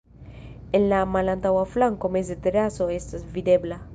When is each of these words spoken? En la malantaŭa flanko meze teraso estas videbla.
En 0.79 0.87
la 0.93 1.01
malantaŭa 1.15 1.61
flanko 1.75 2.13
meze 2.17 2.39
teraso 2.47 2.91
estas 2.99 3.31
videbla. 3.37 3.81